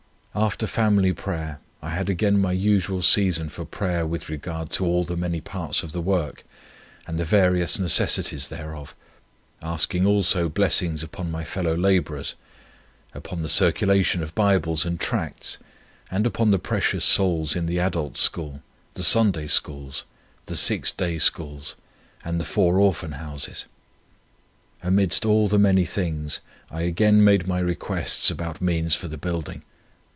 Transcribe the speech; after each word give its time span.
After 0.33 0.65
family 0.65 1.11
prayer 1.11 1.59
I 1.81 1.89
had 1.89 2.09
again 2.09 2.39
my 2.39 2.53
usual 2.53 3.01
season 3.01 3.49
for 3.49 3.65
prayer 3.65 4.07
with 4.07 4.29
regard 4.29 4.69
to 4.71 4.85
all 4.85 5.03
the 5.03 5.17
many 5.17 5.41
parts 5.41 5.83
of 5.83 5.91
the 5.91 5.99
work, 5.99 6.45
and 7.05 7.19
the 7.19 7.25
various 7.25 7.77
necessities 7.77 8.47
thereof, 8.47 8.95
asking 9.61 10.05
also 10.05 10.47
blessings 10.47 11.03
upon 11.03 11.29
my 11.31 11.43
fellow 11.43 11.75
labourers, 11.75 12.35
upon 13.13 13.41
the 13.41 13.49
circulation 13.49 14.23
of 14.23 14.33
Bibles 14.33 14.85
and 14.85 15.01
Tracts, 15.01 15.57
and 16.09 16.25
upon 16.25 16.51
the 16.51 16.59
precious 16.59 17.03
souls 17.03 17.53
in 17.53 17.65
the 17.65 17.81
Adult 17.81 18.15
School, 18.17 18.61
the 18.93 19.03
Sunday 19.03 19.47
Schools, 19.47 20.05
the 20.45 20.55
Six 20.55 20.91
Day 20.91 21.17
Schools, 21.19 21.75
and 22.23 22.39
the 22.39 22.45
four 22.45 22.79
Orphan 22.79 23.11
Houses. 23.11 23.65
Amidst 24.81 25.25
all 25.25 25.49
the 25.49 25.59
many 25.59 25.83
things 25.85 26.39
I 26.69 26.83
again 26.83 27.21
made 27.21 27.47
my 27.49 27.59
requests 27.59 28.31
about 28.31 28.61
means 28.61 28.95
for 28.95 29.09
the 29.09 29.17
Building. 29.17 29.63